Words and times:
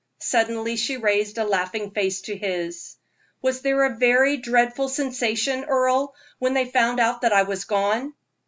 Suddenly 0.23 0.77
she 0.77 0.97
raised 0.97 1.37
a 1.37 1.43
laughing 1.43 1.91
face 1.91 2.21
to 2.21 2.35
his. 2.35 2.95
"Was 3.43 3.61
there 3.61 3.83
a 3.83 3.97
very 3.97 4.37
dreadful 4.37 4.89
sensation, 4.89 5.63
Earle, 5.65 6.15
when 6.39 6.55
they 6.55 6.65
found 6.65 6.99
out 6.99 7.23
I 7.23 7.43
was 7.43 7.65
gone?" 7.65 8.15